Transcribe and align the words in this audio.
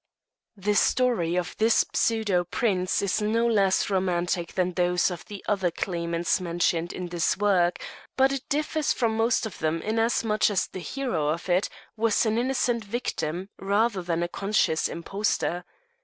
A.D. 0.57 0.67
1644. 0.71 0.71
The 0.71 0.91
story 0.91 1.35
of 1.37 1.55
this 1.59 1.85
pseudo 1.93 2.43
prince 2.45 3.03
is 3.03 3.21
no 3.21 3.45
less 3.45 3.87
romantic 3.91 4.53
than 4.53 4.71
those 4.73 5.11
of 5.11 5.23
the 5.25 5.45
other 5.47 5.69
claimants 5.69 6.41
mentioned 6.41 6.91
in 6.91 7.09
this 7.09 7.37
work, 7.37 7.79
but 8.17 8.31
it 8.31 8.49
differs 8.49 8.93
from 8.93 9.15
most 9.15 9.45
of 9.45 9.59
them 9.59 9.79
inasmuch 9.83 10.49
as 10.49 10.65
the 10.65 10.79
hero 10.79 11.27
of 11.27 11.47
it 11.49 11.69
was 11.95 12.25
an 12.25 12.39
innocent 12.39 12.83
victim 12.83 13.49
rather 13.59 14.01
than 14.01 14.23
a 14.23 14.27
conscious 14.27 14.87
impostor. 14.87 15.65